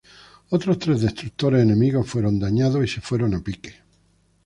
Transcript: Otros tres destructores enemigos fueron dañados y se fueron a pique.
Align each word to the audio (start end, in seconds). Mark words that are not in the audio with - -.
Otros 0.49 0.79
tres 0.79 1.01
destructores 1.01 1.61
enemigos 1.61 2.09
fueron 2.09 2.39
dañados 2.39 2.83
y 2.83 2.87
se 2.87 3.01
fueron 3.01 3.35
a 3.35 3.43
pique. 3.43 3.75